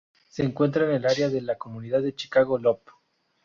[0.29, 2.81] Se encuentra en el área de la comunidad de Chicago Loop.